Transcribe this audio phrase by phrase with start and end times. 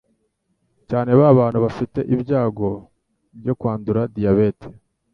[0.89, 2.69] cyane ba bantu bafite ibyago
[3.41, 4.67] byo kwandura diabete